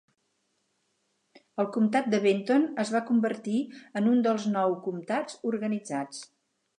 El 1.63 1.67
comtat 1.75 2.07
de 2.13 2.19
Benton 2.23 2.65
es 2.85 2.93
va 2.95 3.01
convertir 3.09 3.59
en 4.01 4.09
un 4.13 4.23
dels 4.29 4.51
nou 4.55 4.73
comtats 4.89 5.37
organitzats. 5.51 6.23